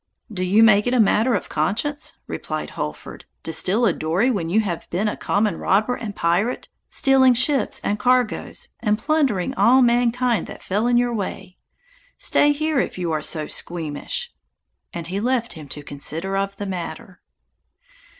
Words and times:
"Do 0.33 0.43
you 0.43 0.63
make 0.63 0.87
it 0.87 0.95
a 0.95 0.99
matter 0.99 1.35
of 1.35 1.47
conscience," 1.47 2.13
replied 2.25 2.71
Holford, 2.71 3.25
"to 3.43 3.53
steal 3.53 3.85
a 3.85 3.93
dory, 3.93 4.31
when 4.31 4.49
you 4.49 4.61
have 4.61 4.89
been 4.89 5.07
a 5.07 5.15
common 5.15 5.57
robber 5.57 5.93
and 5.93 6.15
pirate, 6.15 6.69
stealing 6.89 7.35
ships 7.35 7.79
and 7.83 7.99
cargoes, 7.99 8.69
and 8.79 8.97
plundering 8.97 9.53
all 9.53 9.83
mankind 9.83 10.47
that 10.47 10.63
fell 10.63 10.87
in 10.87 10.97
your 10.97 11.13
way! 11.13 11.59
Stay 12.17 12.51
here 12.51 12.79
if 12.79 12.97
you 12.97 13.11
are 13.11 13.21
so 13.21 13.45
squeamish?" 13.45 14.33
and 14.91 15.05
he 15.05 15.19
left 15.19 15.53
him 15.53 15.67
to 15.67 15.83
consider 15.83 16.35
of 16.35 16.55
the 16.55 16.65
matter. 16.65 17.21